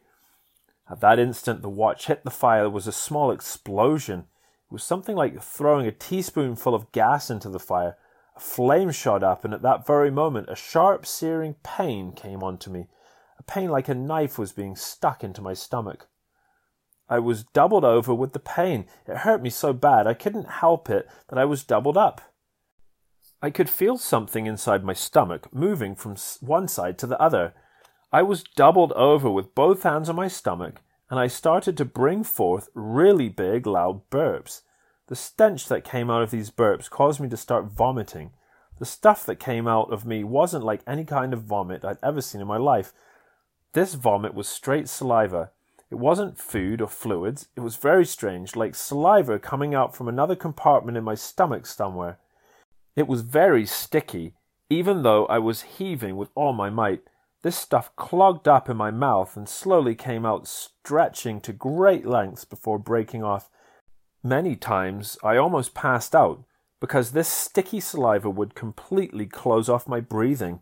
At 0.90 1.00
that 1.00 1.20
instant, 1.20 1.62
the 1.62 1.70
watch 1.70 2.08
hit 2.08 2.26
the 2.26 2.30
fire. 2.30 2.64
There 2.64 2.70
was 2.70 2.86
a 2.86 2.92
small 2.92 3.32
explosion. 3.32 4.26
It 4.66 4.74
was 4.74 4.84
something 4.84 5.16
like 5.16 5.42
throwing 5.42 5.88
a 5.88 5.94
teaspoonful 5.94 6.76
of 6.76 6.92
gas 6.92 7.30
into 7.30 7.48
the 7.48 7.62
fire. 7.62 7.96
A 8.36 8.42
flame 8.42 8.92
shot 8.92 9.24
up, 9.24 9.46
and 9.46 9.54
at 9.54 9.62
that 9.62 9.88
very 9.88 10.12
moment 10.12 10.50
a 10.50 10.56
sharp, 10.58 11.06
searing 11.06 11.56
pain 11.64 12.12
came 12.12 12.44
on 12.44 12.58
to 12.58 12.70
me. 12.70 12.88
A 13.40 13.44
pain 13.44 13.70
like 13.70 13.88
a 13.88 13.96
knife 13.96 14.38
was 14.38 14.52
being 14.52 14.76
stuck 14.76 15.24
into 15.24 15.42
my 15.42 15.54
stomach. 15.54 16.10
I 17.08 17.20
was 17.20 17.46
doubled 17.46 17.86
over 17.86 18.14
with 18.14 18.34
the 18.34 18.40
pain. 18.40 18.86
It 19.08 19.20
hurt 19.20 19.42
me 19.42 19.50
so 19.50 19.72
bad 19.72 20.08
I 20.08 20.14
couldn't 20.14 20.50
help 20.60 20.90
it 20.90 21.08
that 21.30 21.40
I 21.40 21.46
was 21.46 21.64
doubled 21.64 21.96
up. 21.96 22.31
I 23.44 23.50
could 23.50 23.70
feel 23.70 23.98
something 23.98 24.46
inside 24.46 24.84
my 24.84 24.94
stomach 24.94 25.52
moving 25.52 25.96
from 25.96 26.16
one 26.42 26.68
side 26.68 27.00
to 27.00 27.08
the 27.08 27.20
other. 27.20 27.54
I 28.12 28.22
was 28.22 28.44
doubled 28.44 28.92
over 28.92 29.32
with 29.32 29.56
both 29.56 29.82
hands 29.82 30.10
on 30.10 30.16
my 30.16 30.28
stomach, 30.28 30.82
and 31.10 31.20
I 31.20 31.26
started 31.26 31.76
to 31.78 31.86
bring 31.86 32.24
forth 32.24 32.70
really 32.76 33.30
big, 33.30 33.66
loud 33.66 34.02
burps. 34.12 34.62
The 35.08 35.16
stench 35.16 35.68
that 35.70 35.84
came 35.84 36.12
out 36.12 36.22
of 36.22 36.30
these 36.30 36.52
burps 36.52 36.90
caused 36.90 37.20
me 37.20 37.30
to 37.30 37.38
start 37.38 37.66
vomiting. 37.66 38.32
The 38.78 38.86
stuff 38.86 39.26
that 39.26 39.40
came 39.40 39.68
out 39.68 39.92
of 39.92 40.06
me 40.06 40.24
wasn't 40.24 40.64
like 40.64 40.82
any 40.86 41.04
kind 41.04 41.34
of 41.34 41.42
vomit 41.44 41.84
I'd 41.84 41.98
ever 42.04 42.22
seen 42.22 42.42
in 42.42 42.48
my 42.48 42.58
life. 42.58 42.94
This 43.74 43.96
vomit 43.96 44.36
was 44.36 44.48
straight 44.48 44.88
saliva. 44.88 45.50
It 45.90 45.96
wasn't 45.96 46.38
food 46.38 46.80
or 46.80 46.88
fluids. 46.88 47.48
It 47.56 47.62
was 47.62 47.76
very 47.76 48.06
strange, 48.06 48.56
like 48.56 48.76
saliva 48.76 49.40
coming 49.40 49.74
out 49.74 49.96
from 49.96 50.08
another 50.08 50.36
compartment 50.36 50.98
in 50.98 51.04
my 51.04 51.16
stomach 51.16 51.66
somewhere. 51.66 52.20
It 53.02 53.08
was 53.08 53.22
very 53.22 53.66
sticky, 53.66 54.36
even 54.70 55.02
though 55.02 55.26
I 55.26 55.40
was 55.40 55.64
heaving 55.64 56.18
with 56.18 56.30
all 56.36 56.54
my 56.54 56.70
might. 56.70 57.02
This 57.42 57.56
stuff 57.56 57.96
clogged 57.96 58.48
up 58.48 58.70
in 58.70 58.78
my 58.78 58.92
mouth 58.92 59.36
and 59.36 59.50
slowly 59.50 59.96
came 59.96 60.24
out, 60.24 60.48
stretching 60.48 61.42
to 61.42 61.52
great 61.52 62.06
lengths 62.06 62.46
before 62.46 62.78
breaking 62.78 63.24
off. 63.24 63.50
Many 64.22 64.56
times 64.56 65.18
I 65.24 65.36
almost 65.36 65.74
passed 65.74 66.14
out 66.14 66.44
because 66.80 67.14
this 67.14 67.28
sticky 67.28 67.80
saliva 67.80 68.30
would 68.30 68.54
completely 68.54 69.26
close 69.26 69.68
off 69.68 69.88
my 69.88 70.00
breathing. 70.00 70.60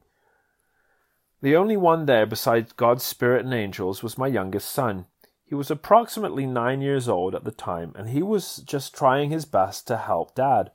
The 1.41 1.57
only 1.57 1.75
one 1.75 2.05
there 2.05 2.25
besides 2.25 2.71
God's 2.71 3.03
Spirit 3.03 3.43
and 3.43 3.53
angels 3.53 4.01
was 4.01 4.17
my 4.17 4.27
youngest 4.27 4.71
son. 4.71 5.07
He 5.43 5.55
was 5.55 5.69
approximately 5.69 6.45
nine 6.45 6.79
years 6.79 7.09
old 7.09 7.35
at 7.35 7.43
the 7.43 7.51
time, 7.51 7.91
and 7.95 8.11
he 8.11 8.23
was 8.23 8.63
just 8.65 8.95
trying 8.95 9.29
his 9.29 9.43
best 9.43 9.87
to 9.87 9.97
help 9.97 10.35
Dad. 10.35 10.71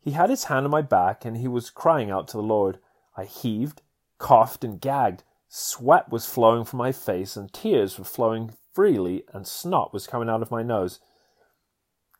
He 0.00 0.12
had 0.12 0.30
his 0.30 0.44
hand 0.44 0.64
on 0.64 0.70
my 0.70 0.82
back, 0.82 1.24
and 1.24 1.36
he 1.36 1.48
was 1.48 1.70
crying 1.70 2.10
out 2.10 2.26
to 2.28 2.36
the 2.36 2.42
Lord. 2.42 2.78
I 3.16 3.24
heaved, 3.24 3.82
coughed, 4.18 4.64
and 4.64 4.80
gagged. 4.80 5.22
Sweat 5.48 6.10
was 6.10 6.26
flowing 6.26 6.64
from 6.64 6.78
my 6.78 6.92
face, 6.92 7.36
and 7.36 7.52
tears 7.52 7.98
were 7.98 8.04
flowing 8.04 8.54
freely, 8.72 9.24
and 9.32 9.46
snot 9.46 9.92
was 9.92 10.06
coming 10.06 10.28
out 10.28 10.42
of 10.42 10.50
my 10.50 10.62
nose. 10.62 11.00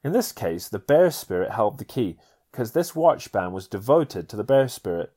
In 0.04 0.12
this 0.12 0.32
case, 0.32 0.68
the 0.68 0.78
bear 0.78 1.10
spirit 1.10 1.52
held 1.52 1.78
the 1.78 1.84
key, 1.84 2.18
because 2.50 2.72
this 2.72 2.94
watch 2.94 3.32
band 3.32 3.54
was 3.54 3.68
devoted 3.68 4.28
to 4.28 4.36
the 4.36 4.44
bear 4.44 4.68
spirit. 4.68 5.12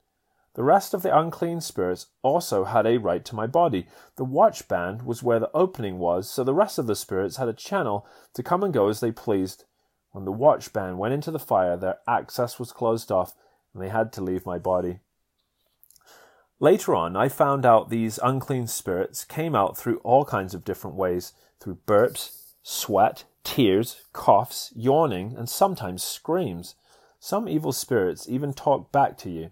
The 0.55 0.63
rest 0.63 0.93
of 0.93 1.01
the 1.01 1.17
unclean 1.17 1.61
spirits 1.61 2.07
also 2.21 2.65
had 2.65 2.85
a 2.85 2.97
right 2.97 3.25
to 3.25 3.35
my 3.35 3.47
body. 3.47 3.87
The 4.17 4.23
watch 4.23 4.67
band 4.67 5.01
was 5.01 5.23
where 5.23 5.39
the 5.39 5.49
opening 5.53 5.97
was, 5.97 6.29
so 6.29 6.43
the 6.43 6.53
rest 6.53 6.77
of 6.77 6.85
the 6.85 6.95
spirits 6.95 7.37
had 7.37 7.47
a 7.47 7.53
channel 7.53 8.05
to 8.35 8.43
come 8.43 8.63
and 8.63 8.73
go 8.73 8.87
as 8.87 8.99
they 8.99 9.11
pleased. 9.11 9.65
When 10.13 10.25
the 10.25 10.31
watch 10.31 10.71
band 10.71 10.99
went 10.99 11.13
into 11.13 11.31
the 11.31 11.39
fire, 11.39 11.75
their 11.75 11.97
access 12.07 12.59
was 12.59 12.71
closed 12.71 13.11
off, 13.11 13.35
and 13.73 13.83
they 13.83 13.89
had 13.89 14.13
to 14.13 14.23
leave 14.23 14.45
my 14.45 14.59
body. 14.59 14.99
Later 16.59 16.95
on, 16.95 17.17
I 17.17 17.27
found 17.27 17.65
out 17.65 17.89
these 17.89 18.19
unclean 18.23 18.67
spirits 18.67 19.25
came 19.25 19.55
out 19.55 19.75
through 19.75 19.97
all 19.97 20.23
kinds 20.23 20.53
of 20.53 20.63
different 20.63 20.95
ways 20.95 21.33
through 21.59 21.79
burps, 21.87 22.37
sweat, 22.61 23.25
tears, 23.43 24.01
coughs, 24.13 24.71
yawning, 24.75 25.35
and 25.35 25.49
sometimes 25.49 26.03
screams. 26.03 26.75
Some 27.19 27.49
evil 27.49 27.71
spirits 27.71 28.29
even 28.29 28.53
talk 28.53 28.91
back 28.91 29.17
to 29.19 29.29
you. 29.29 29.49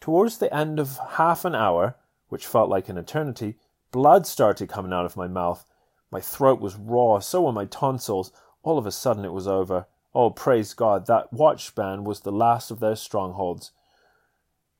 Towards 0.00 0.38
the 0.38 0.52
end 0.52 0.80
of 0.80 0.98
half 1.12 1.44
an 1.44 1.54
hour, 1.54 1.96
which 2.30 2.46
felt 2.46 2.70
like 2.70 2.88
an 2.88 2.98
eternity, 2.98 3.56
blood 3.92 4.26
started 4.26 4.68
coming 4.68 4.92
out 4.92 5.04
of 5.04 5.16
my 5.16 5.28
mouth. 5.28 5.64
My 6.10 6.20
throat 6.20 6.58
was 6.60 6.74
raw, 6.74 7.18
so 7.20 7.42
were 7.42 7.52
my 7.52 7.66
tonsils. 7.66 8.32
All 8.64 8.78
of 8.78 8.86
a 8.86 8.90
sudden 8.90 9.24
it 9.24 9.32
was 9.32 9.46
over. 9.46 9.86
Oh, 10.14 10.30
praise 10.30 10.74
God, 10.74 11.06
that 11.06 11.32
watch 11.32 11.76
was 11.76 12.20
the 12.20 12.32
last 12.32 12.70
of 12.70 12.80
their 12.80 12.96
strongholds. 12.96 13.72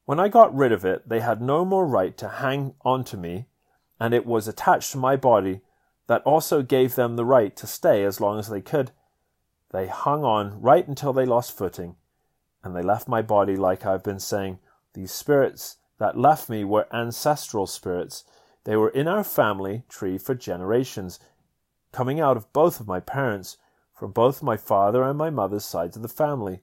When 0.07 0.19
I 0.19 0.29
got 0.29 0.55
rid 0.55 0.73
of 0.73 0.85
it, 0.85 1.09
they 1.09 1.21
had 1.21 1.43
no 1.43 1.65
more 1.65 1.87
right 1.87 2.17
to 2.17 2.29
hang 2.29 2.75
on 2.83 3.05
to 3.05 3.17
me, 3.17 3.47
and 4.01 4.15
it 4.15 4.27
was 4.27 4.49
attached 4.49 4.93
to 4.93 4.99
my 4.99 5.17
body 5.17 5.61
that 6.07 6.23
also 6.23 6.63
gave 6.63 6.95
them 6.95 7.17
the 7.17 7.25
right 7.25 7.55
to 7.57 7.67
stay 7.67 8.05
as 8.05 8.21
long 8.21 8.39
as 8.39 8.49
they 8.49 8.61
could. 8.61 8.91
They 9.71 9.87
hung 9.87 10.25
on 10.25 10.61
right 10.61 10.87
until 10.87 11.13
they 11.13 11.27
lost 11.27 11.57
footing, 11.57 11.97
and 12.63 12.75
they 12.75 12.83
left 12.83 13.07
my 13.07 13.23
body 13.23 13.57
like 13.57 13.85
I've 13.85 14.05
been 14.05 14.21
saying. 14.21 14.61
These 14.95 15.13
spirits 15.13 15.77
that 15.99 16.19
left 16.19 16.49
me 16.49 16.65
were 16.65 16.87
ancestral 16.93 17.67
spirits. 17.67 18.25
They 18.65 18.77
were 18.77 18.91
in 18.91 19.09
our 19.09 19.25
family 19.25 19.83
tree 19.89 20.17
for 20.17 20.35
generations, 20.35 21.21
coming 21.93 22.21
out 22.21 22.37
of 22.37 22.53
both 22.53 22.81
of 22.81 22.87
my 22.87 23.01
parents, 23.01 23.59
from 23.95 24.13
both 24.13 24.43
my 24.43 24.57
father 24.57 25.03
and 25.03 25.17
my 25.17 25.31
mother's 25.31 25.65
sides 25.65 25.97
of 25.97 26.03
the 26.03 26.09
family. 26.09 26.61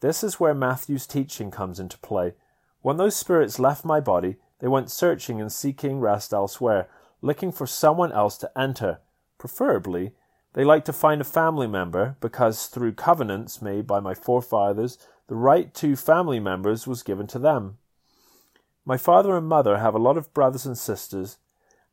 This 0.00 0.22
is 0.22 0.38
where 0.38 0.54
Matthew's 0.54 1.06
teaching 1.06 1.50
comes 1.50 1.80
into 1.80 1.98
play. 1.98 2.34
When 2.82 2.96
those 2.96 3.16
spirits 3.16 3.58
left 3.58 3.84
my 3.84 4.00
body, 4.00 4.36
they 4.60 4.68
went 4.68 4.90
searching 4.90 5.40
and 5.40 5.52
seeking 5.52 6.00
rest 6.00 6.32
elsewhere, 6.32 6.88
looking 7.22 7.52
for 7.52 7.66
someone 7.66 8.12
else 8.12 8.36
to 8.38 8.58
enter. 8.58 8.98
Preferably, 9.38 10.12
they 10.54 10.64
like 10.64 10.84
to 10.86 10.92
find 10.92 11.20
a 11.20 11.24
family 11.24 11.66
member 11.66 12.16
because 12.20 12.66
through 12.66 12.92
covenants 12.92 13.62
made 13.62 13.86
by 13.86 14.00
my 14.00 14.14
forefathers, 14.14 14.98
the 15.28 15.36
right 15.36 15.72
to 15.74 15.94
family 15.94 16.40
members 16.40 16.86
was 16.86 17.02
given 17.02 17.26
to 17.28 17.38
them. 17.38 17.78
My 18.84 18.96
father 18.96 19.36
and 19.36 19.46
mother 19.46 19.78
have 19.78 19.94
a 19.94 19.98
lot 19.98 20.16
of 20.16 20.32
brothers 20.32 20.64
and 20.64 20.78
sisters, 20.78 21.38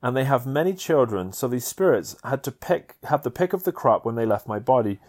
and 0.01 0.15
they 0.15 0.25
have 0.25 0.45
many 0.45 0.73
children, 0.73 1.31
so 1.31 1.47
these 1.47 1.65
spirits 1.65 2.15
had 2.23 2.43
to 2.43 2.51
pick 2.51 2.95
have 3.05 3.23
the 3.23 3.31
pick 3.31 3.53
of 3.53 3.63
the 3.63 3.71
crop 3.71 4.05
when 4.05 4.15
they 4.15 4.25
left 4.25 4.47
my 4.47 4.59
body. 4.59 4.99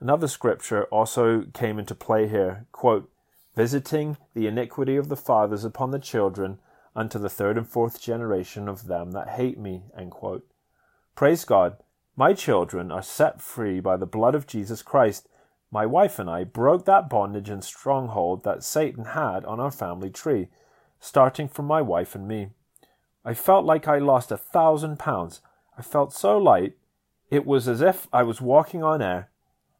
Another 0.00 0.28
scripture 0.28 0.84
also 0.84 1.44
came 1.52 1.78
into 1.78 1.94
play 1.94 2.28
here. 2.28 2.66
Quote, 2.72 3.10
visiting 3.54 4.16
the 4.34 4.46
iniquity 4.46 4.96
of 4.96 5.08
the 5.08 5.16
fathers 5.16 5.64
upon 5.64 5.90
the 5.90 5.98
children 5.98 6.58
unto 6.94 7.18
the 7.18 7.30
third 7.30 7.56
and 7.56 7.68
fourth 7.68 8.00
generation 8.00 8.68
of 8.68 8.86
them 8.86 9.12
that 9.12 9.30
hate 9.30 9.58
me. 9.58 9.82
Praise 11.14 11.44
God, 11.44 11.76
my 12.14 12.32
children 12.32 12.90
are 12.90 13.02
set 13.02 13.40
free 13.40 13.80
by 13.80 13.96
the 13.96 14.06
blood 14.06 14.34
of 14.34 14.46
Jesus 14.46 14.82
Christ. 14.82 15.28
My 15.70 15.84
wife 15.84 16.18
and 16.18 16.30
I 16.30 16.44
broke 16.44 16.84
that 16.84 17.08
bondage 17.10 17.50
and 17.50 17.64
stronghold 17.64 18.44
that 18.44 18.62
Satan 18.62 19.06
had 19.06 19.44
on 19.44 19.60
our 19.60 19.70
family 19.70 20.10
tree, 20.10 20.48
starting 21.00 21.48
from 21.48 21.66
my 21.66 21.82
wife 21.82 22.14
and 22.14 22.26
me. 22.28 22.48
I 23.26 23.34
felt 23.34 23.64
like 23.64 23.88
I 23.88 23.98
lost 23.98 24.30
a 24.30 24.36
thousand 24.36 25.00
pounds. 25.00 25.40
I 25.76 25.82
felt 25.82 26.12
so 26.12 26.38
light, 26.38 26.76
it 27.28 27.44
was 27.44 27.66
as 27.66 27.80
if 27.80 28.06
I 28.12 28.22
was 28.22 28.40
walking 28.40 28.84
on 28.84 29.02
air. 29.02 29.30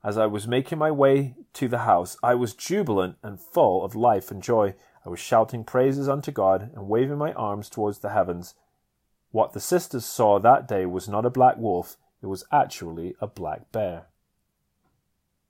As 0.03 0.19
I 0.19 0.27
was 0.27 0.49
making 0.49 0.79
my 0.79 0.91
way 0.91 1.37
to 1.53 1.69
the 1.69 1.79
house, 1.79 2.17
I 2.25 2.35
was 2.35 2.55
jubilant 2.55 3.19
and 3.23 3.41
full 3.41 3.85
of 3.85 3.95
life 3.95 4.33
and 4.33 4.43
joy. 4.43 4.75
I 5.05 5.11
was 5.11 5.21
shouting 5.21 5.63
praises 5.63 6.09
unto 6.09 6.33
God 6.33 6.73
and 6.75 6.89
waving 6.89 7.19
my 7.19 7.33
arms 7.35 7.71
towards 7.71 8.01
the 8.01 8.11
heavens. 8.11 8.55
What 9.31 9.53
the 9.53 9.61
sisters 9.61 10.05
saw 10.05 10.41
that 10.41 10.67
day 10.67 10.85
was 10.85 11.09
not 11.09 11.25
a 11.25 11.31
black 11.31 11.57
wolf, 11.57 11.97
it 12.21 12.27
was 12.27 12.45
actually 12.51 13.15
a 13.21 13.29
black 13.29 13.71
bear. 13.71 14.07